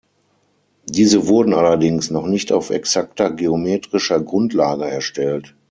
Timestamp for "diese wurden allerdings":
0.87-2.09